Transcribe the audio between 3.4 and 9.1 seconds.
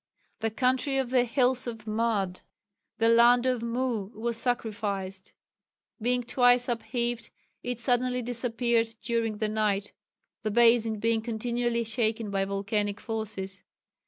of Mu was sacrificed: being twice upheaved it suddenly disappeared